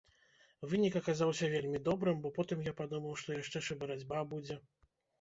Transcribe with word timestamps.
Вынік 0.71 0.97
аказаўся 1.01 1.51
вельмі 1.53 1.83
добрым, 1.89 2.17
бо 2.25 2.33
потым 2.41 2.67
я 2.71 2.75
падумаў, 2.83 3.13
што 3.23 3.41
яшчэ 3.41 3.57
ж 3.71 3.75
і 3.77 3.81
барацьба 3.87 4.29
будзе. 4.37 4.63